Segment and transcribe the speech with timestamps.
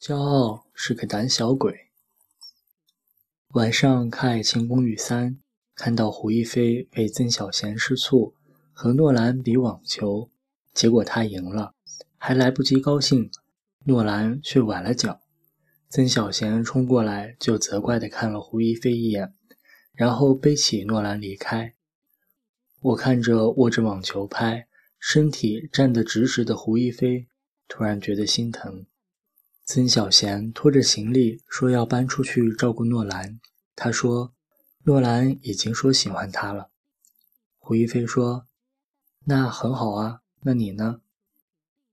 [0.00, 1.90] 骄傲是个胆小鬼。
[3.48, 5.32] 晚上看《爱情公寓三》，
[5.74, 8.32] 看到胡一菲为曾小贤吃醋，
[8.72, 10.30] 和诺兰比网球，
[10.72, 11.74] 结果他赢了，
[12.16, 13.30] 还来不及高兴，
[13.84, 15.20] 诺兰却崴了脚。
[15.90, 19.34] 曾小贤冲过来就责怪地看了胡一菲一眼，
[19.92, 21.74] 然后背起诺兰离开。
[22.80, 24.66] 我看着握着网球拍，
[24.98, 27.28] 身体站得直直的胡一菲，
[27.68, 28.86] 突然觉得心疼。
[29.72, 33.38] 曾小贤拖着行李说要搬出去照顾诺兰。
[33.76, 34.32] 他说
[34.82, 36.70] ：“诺兰已经说喜欢他了。”
[37.56, 38.48] 胡一菲说
[39.26, 41.02] ：“那很好啊，那你呢？”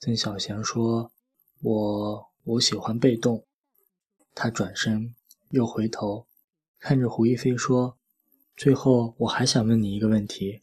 [0.00, 1.12] 曾小贤说
[1.60, 3.44] ：“我我喜欢被动。”
[4.34, 5.14] 他转身
[5.50, 6.26] 又回头
[6.78, 7.98] 看着胡一菲说
[8.56, 10.62] ：“最后我还想问你一个问题，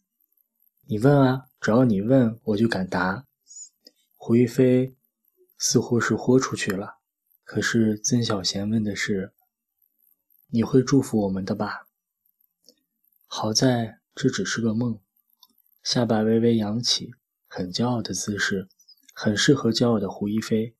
[0.86, 3.24] 你问啊，只要你问，我就敢答。”
[4.18, 4.95] 胡一菲
[5.58, 6.98] 似乎是豁出去了。
[7.44, 9.32] 可是曾小贤问的是
[10.50, 11.86] ：“你会祝福我们的吧？”
[13.26, 14.98] 好在这只是个梦，
[15.82, 17.14] 下巴微微扬起，
[17.46, 18.68] 很骄傲的姿势，
[19.12, 20.74] 很适合骄傲的胡一菲。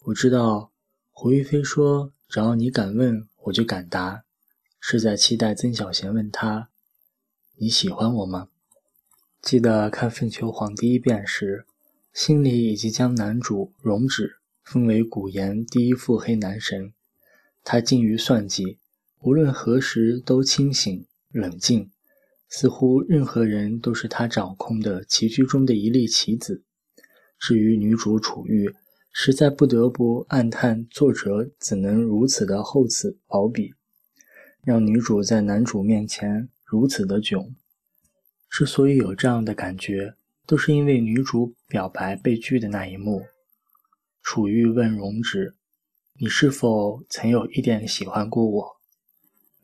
[0.00, 0.72] 我知道
[1.10, 4.24] 胡一菲说：“只要你敢问，我就敢答。”
[4.78, 6.68] 是在期待曾小贤问他
[7.56, 8.48] ：“你喜欢我吗？”
[9.42, 11.66] 记得看《粪球皇》第一遍时，
[12.16, 14.38] 心里已经将男主容止。
[14.64, 16.94] 封为古言第一腹黑男神，
[17.62, 18.78] 他精于算计，
[19.20, 21.90] 无论何时都清醒冷静，
[22.48, 26.62] 似乎任何人都是他掌控的棋局中的一粒棋子。
[27.38, 28.74] 至于女主楚玉，
[29.12, 33.74] 实在不得不暗叹作者怎能如此的厚此薄彼，
[34.64, 37.54] 让女主在男主面前如此的囧。
[38.48, 40.14] 之所以有这样的感觉，
[40.46, 43.26] 都是因为女主表白被拒的那一幕。
[44.22, 45.56] 楚玉问荣止
[46.18, 48.76] ：“你是否曾有一点喜欢过我？”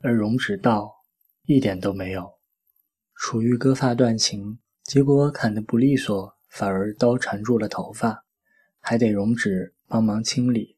[0.03, 1.03] 而荣止道
[1.47, 2.33] ：“一点都没有。”
[3.15, 8.25] 楚玉割发断情，结果砍得不利索，反而刀缠住了头发，
[8.79, 10.77] 还得荣止帮忙清理。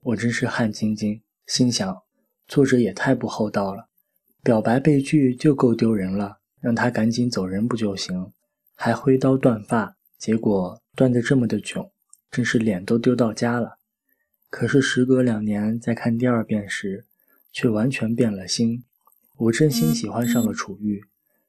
[0.00, 2.02] 我真是汗津津，心想：
[2.46, 3.88] 作者也太不厚道了，
[4.42, 8.32] 表白被拒就够丢人了，让他赶紧走人不就行？
[8.82, 11.90] 还挥刀断发，结果断得这么的囧。
[12.30, 13.76] 真是脸都丢到家了。
[14.48, 17.04] 可是时隔两年再看第二遍时，
[17.52, 18.82] 却完全变了心。
[19.36, 21.04] 我真心喜欢上了楚玉，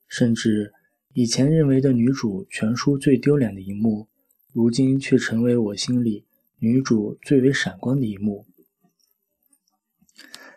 [0.09, 0.73] 甚至
[1.13, 4.09] 以前认为的女主全书最丢脸的一幕，
[4.51, 6.25] 如今却成为我心里
[6.59, 8.45] 女主最为闪光的一幕。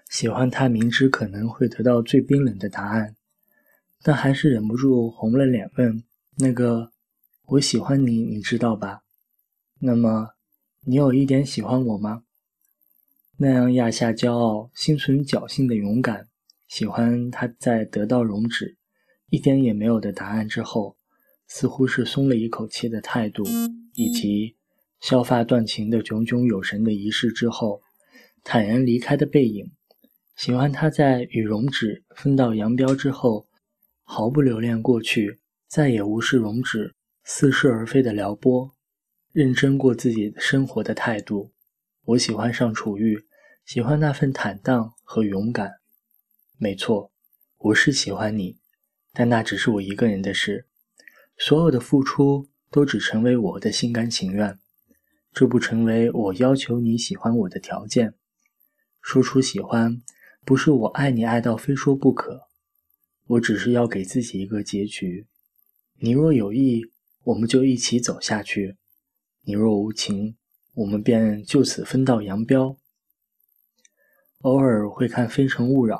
[0.08, 3.14] 喜欢她，明知可能会得到最冰冷的答案，
[4.02, 6.02] 但还是忍不住红了脸问
[6.36, 6.90] ：“那个，
[7.46, 9.02] 我喜欢你，你知道吧？”
[9.80, 10.30] 那么，
[10.86, 12.22] 你有一点喜欢我吗？
[13.36, 16.28] 那样压下骄傲、心存侥幸的勇敢，
[16.68, 18.76] 喜欢他在得到容止、
[19.28, 20.96] 一点也没有的答案之后，
[21.46, 23.44] 似乎是松了一口气的态度，
[23.94, 24.56] 以及
[25.00, 27.82] 削发断情的炯炯有神的仪式之后，
[28.42, 29.70] 坦然离开的背影。
[30.36, 33.46] 喜欢他在与容止分道扬镳之后，
[34.02, 35.38] 毫不留恋过去，
[35.74, 38.76] 再也无视容止似是而非的撩拨。
[39.32, 41.52] 认真过自己生活的态度，
[42.04, 43.26] 我喜欢上楚玉，
[43.66, 45.80] 喜欢那份坦荡和勇敢。
[46.58, 47.10] 没错，
[47.58, 48.56] 我是喜欢你，
[49.12, 50.68] 但那只是我一个人的事，
[51.36, 54.56] 所有的付出都只成为我的心甘情愿，
[55.32, 58.14] 这不成为我要求你喜欢我的条件。
[59.02, 60.00] 说出喜欢，
[60.44, 62.42] 不是我爱你爱到非说不可，
[63.26, 65.26] 我只是要给自己一个结局。
[65.98, 66.90] 你若有意，
[67.22, 68.76] 我们就一起走下去。
[69.42, 70.36] 你若无情，
[70.74, 72.78] 我们便就此分道扬镳。
[74.40, 75.96] 偶尔会看《非诚勿扰》，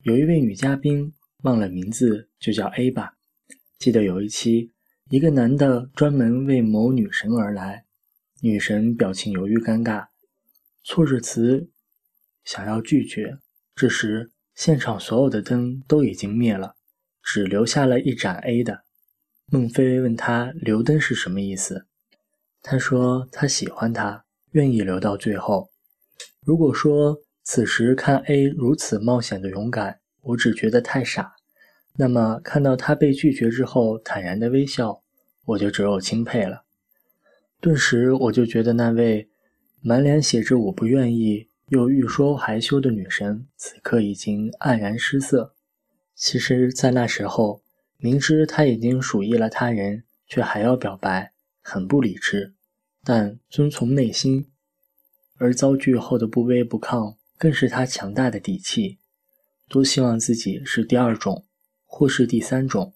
[0.00, 1.12] 有一位女嘉宾
[1.42, 3.16] 忘了名字，就叫 A 吧。
[3.78, 4.72] 记得有一期，
[5.10, 7.84] 一个男的专门为某女神而来，
[8.40, 10.08] 女神表情犹豫尴尬，
[10.82, 11.70] 措着词
[12.44, 13.38] 想要拒绝。
[13.74, 16.74] 这时，现场所有的灯都已经灭了，
[17.22, 18.84] 只留下了一盏 A 的。
[19.46, 21.86] 孟非问他留灯是什么意思？
[22.62, 25.70] 他说他喜欢他，愿意留到最后。
[26.40, 31.34] 如果说此时看 A 如此冒险的勇敢，我只觉得太傻，
[31.96, 35.02] 那么看到他被拒绝之后坦然的微笑，
[35.44, 36.64] 我就只有钦佩了。
[37.60, 39.28] 顿时我就觉得那位
[39.80, 45.54] 满脸写着我不愿意又欲说还休的女神，此刻已经黯然失色。
[46.14, 47.61] 其实，在那时候，
[48.02, 51.32] 明知他已经属意了他人，却还要表白。
[51.64, 52.54] 很不理智，
[53.04, 54.48] 但遵从内心。
[55.36, 58.98] 而遭拒后的不卑不亢，更是他强大的底气。
[59.68, 61.46] 多希望自己是第二种，
[61.84, 62.92] 或是第三种，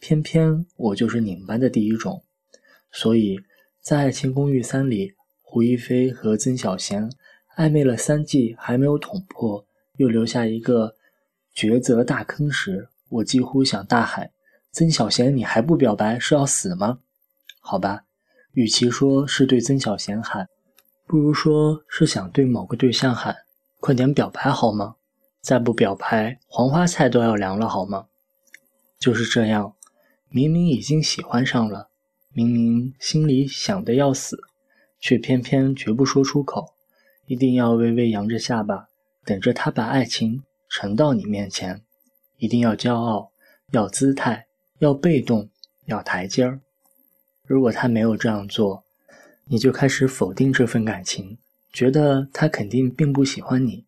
[0.00, 2.24] 偏偏我就是你们班的第一种。
[2.90, 3.38] 所以
[3.80, 7.12] 在《爱情公寓三》里，胡一菲和曾小贤
[7.56, 9.64] 暧昧了三季还没有捅破，
[9.98, 10.96] 又留下一个
[11.54, 14.32] 抉择大坑时，我几乎想大喊
[14.72, 17.00] ：“曾小贤，你还不表白是要死吗？”
[17.60, 18.04] 好吧，
[18.52, 20.48] 与其说是对曾小贤喊。
[21.06, 23.34] 不如说是想对某个对象喊
[23.80, 24.94] ：“快点表白好吗？
[25.40, 28.06] 再不表白，黄花菜都要凉了好吗？”
[29.00, 29.74] 就是这样，
[30.28, 31.88] 明明已经喜欢上了，
[32.32, 34.38] 明明心里想的要死，
[35.00, 36.74] 却偏偏绝不说出口，
[37.26, 38.88] 一定要微微扬着下巴，
[39.24, 41.82] 等着他把爱情呈到你面前，
[42.36, 43.32] 一定要骄傲，
[43.72, 44.46] 要姿态，
[44.80, 45.50] 要被动，
[45.84, 46.60] 要台阶儿。
[47.46, 48.82] 如果他没有这样做，
[49.44, 51.36] 你就开始否定这份感情，
[51.70, 53.84] 觉得他肯定并不喜欢你，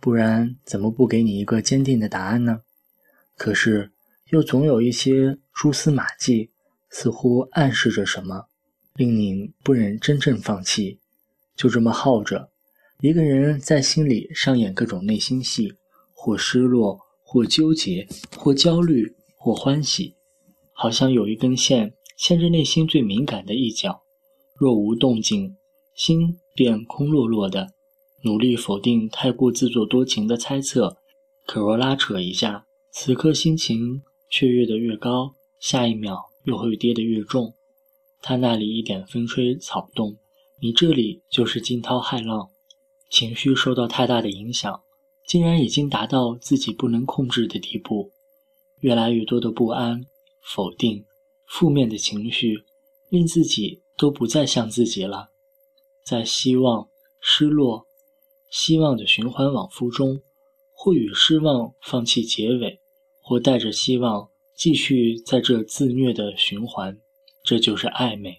[0.00, 2.62] 不然怎么不给你一个坚定的答案呢？
[3.36, 3.90] 可是
[4.30, 6.48] 又总有一些蛛丝马迹，
[6.88, 8.46] 似乎暗示着什么，
[8.94, 11.00] 令你不忍真正放弃。
[11.54, 12.48] 就这么耗着，
[13.00, 15.74] 一个人在心里上演各种内心戏，
[16.14, 20.14] 或失落，或纠结，或焦虑，或欢喜，
[20.82, 24.00] 好像有一根线牵着内心最敏感的一角。
[24.54, 25.54] 若无动静，
[25.94, 27.74] 心便空落落的。
[28.22, 30.96] 努力否定太过自作多情的猜测，
[31.46, 34.00] 可若拉扯一下，此刻心情
[34.30, 37.52] 却跃得越高，下一秒又会跌得越重。
[38.22, 40.16] 他那里一点风吹草动，
[40.62, 42.48] 你这里就是惊涛骇浪。
[43.10, 44.80] 情绪受到太大的影响，
[45.26, 48.12] 竟然已经达到自己不能控制的地步。
[48.80, 50.06] 越来越多的不安、
[50.42, 51.04] 否定、
[51.46, 52.64] 负面的情绪，
[53.08, 53.82] 令自己。
[54.00, 55.28] 都不再像自己了，
[56.02, 56.88] 在希望、
[57.20, 57.86] 失落、
[58.48, 60.22] 希望的循环往复中，
[60.72, 62.80] 或与失望放弃结尾，
[63.20, 66.98] 或带着希望继续在这自虐的循环，
[67.44, 68.38] 这就是暧昧。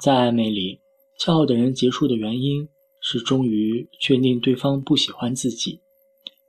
[0.00, 0.80] 在暧昧里，
[1.20, 2.68] 骄傲的人结束的原因
[3.00, 5.82] 是终于确定对方不喜欢自己，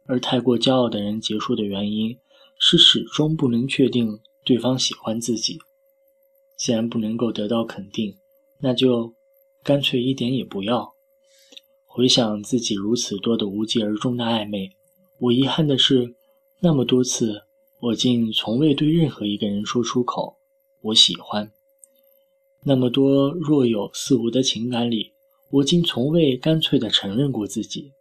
[0.08, 2.18] 而太过骄傲的人结束的原因
[2.58, 5.60] 是始终不能确定对方喜欢自己。
[6.56, 8.16] 既然不能够得到肯定，
[8.60, 9.14] 那就
[9.62, 10.94] 干脆一点也不要。
[11.86, 14.72] 回想自己如此多的无疾而终的暧昧，
[15.20, 16.16] 我遗憾的是，
[16.60, 17.44] 那么多次
[17.80, 20.38] 我竟从未对任何一个人说出口
[20.82, 21.52] “我喜欢”。
[22.64, 25.14] 那么多若有似无的情感里，
[25.50, 27.92] 我竟从未干脆地承认过自己。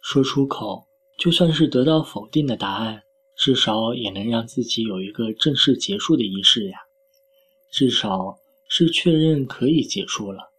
[0.00, 0.86] 说出口，
[1.18, 3.02] 就算是得到否定的答案，
[3.40, 6.76] 至少也能让自己有一个正式结束的仪式呀。
[7.70, 8.38] 至少
[8.68, 10.50] 是确认可以结束了。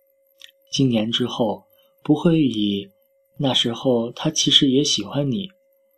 [0.72, 1.66] 今年之后
[2.02, 2.90] 不会以
[3.38, 5.52] 那时候他其实也喜欢你，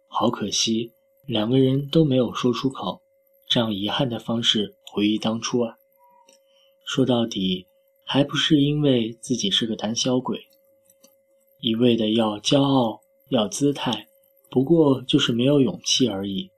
[0.09, 0.91] 好可惜，
[1.25, 3.01] 两个人都没有说出口，
[3.47, 5.77] 这样遗憾的方式回忆当初啊。
[6.83, 7.65] 说到底，
[8.03, 10.47] 还不是因为自己是个胆小鬼，
[11.61, 12.99] 一味的要骄傲
[13.29, 14.09] 要姿态，
[14.49, 16.49] 不过就是没有勇气而已，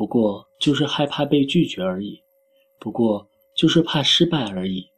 [0.00, 2.22] 不过就是害怕被拒绝而已，
[2.78, 3.28] 不过。
[3.52, 4.88] 就是怕失败而已，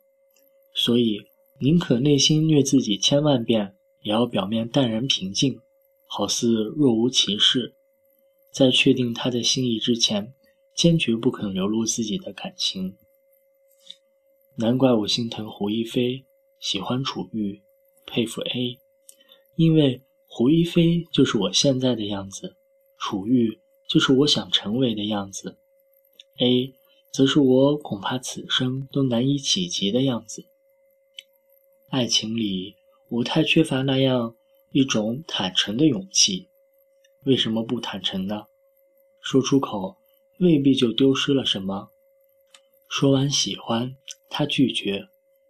[0.73, 1.27] 所以
[1.59, 5.59] 宁可内心虐自己千万遍，也要表面淡然平静，
[6.07, 7.75] 好似若无其事。
[8.53, 10.33] 在确定他的心意之前，
[10.77, 12.97] 坚决不肯流露自己的感情。
[14.55, 16.25] 难怪我心疼胡一菲，
[16.61, 17.63] 喜欢楚玉，
[18.07, 18.79] 佩服 A，
[19.57, 22.55] 因为胡一菲就是我现在的样子，
[22.97, 23.59] 楚玉
[23.93, 25.59] 就是我想成为的样子
[26.39, 26.73] ，A。
[27.13, 30.47] 则是我恐怕此生都难以企及的样子。
[31.91, 32.75] 爱情里，
[33.11, 34.35] 我太缺乏那样
[34.71, 36.49] 一种坦诚的勇气。
[37.25, 38.47] 为什么不坦诚呢？
[39.21, 39.99] 说出口
[40.39, 41.91] 未必就丢失了什么。
[42.89, 43.95] 说完喜欢，
[44.31, 45.07] 他拒绝，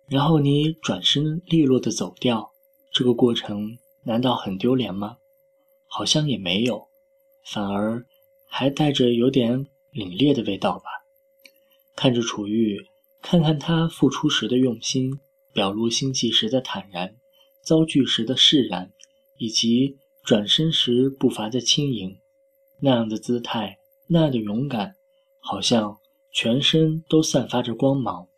[0.08, 2.50] 然后你转身利落的走掉，
[2.92, 5.18] 这个过程难道很丢脸吗？
[5.87, 6.88] 好像也没有，
[7.44, 8.04] 反而
[8.54, 10.85] 还带着有点凛冽的味道吧。
[11.97, 12.87] 看着楚玉，
[13.23, 15.18] 看看他付出时的用心，
[15.54, 17.16] 表露心迹时的坦然，
[17.62, 18.92] 遭拒时的释然，
[19.38, 22.18] 以及转身时步伐的轻盈，
[22.78, 24.97] 那样的姿态，那样的勇敢，
[25.40, 25.97] 好像
[26.30, 28.28] 全身都散发着光芒。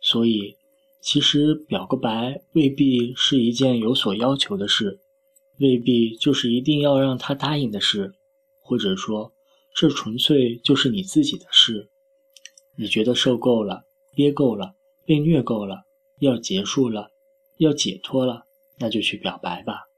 [0.00, 0.56] 所以，
[1.00, 4.98] 其实表个白未必是一件有所要求的事，
[5.60, 8.14] 未必就是一定要让他答应的事，
[8.68, 9.32] 或者说，
[9.74, 11.88] 这纯粹就是你自己的事。
[12.76, 13.84] 你觉得受够了，
[14.14, 14.74] 憋够了，
[15.06, 15.84] 被虐够了，
[16.20, 17.10] 要结束了，
[17.56, 18.44] 要解脱了，
[18.78, 19.88] 那就去表白吧，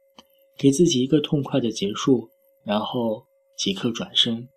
[0.57, 2.29] 给自己一个痛快的结束，
[2.63, 3.25] 然后
[3.59, 4.49] 即刻转身。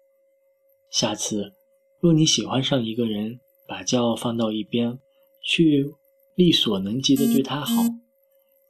[0.91, 1.53] 下次，
[1.99, 4.99] 若你喜欢上一个人，把骄傲放到一边，
[5.43, 5.91] 去
[6.35, 7.73] 力所能及的对他好，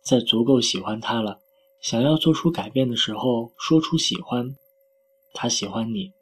[0.02, 1.42] 在足够喜欢他了，
[1.82, 4.56] 想要做出改变的时候，说出喜欢。
[5.34, 6.14] 他喜欢你，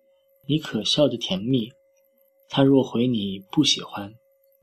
[0.48, 1.72] 你可笑的甜蜜。
[2.50, 4.16] 他若回你不喜欢，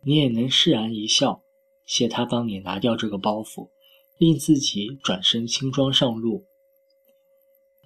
[0.02, 1.42] 你也能释然一笑，
[1.86, 3.68] 谢他帮你拿掉这个包袱，
[4.18, 6.46] 令自己转身轻装上路。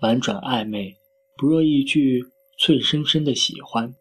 [0.01, 0.97] 婉转暧昧，
[1.37, 2.33] 不若一句。
[2.59, 3.97] 脆生生的喜欢，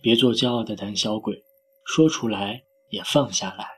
[0.00, 1.42] 别做骄傲的胆小鬼，
[1.82, 3.77] 说出来也放下来。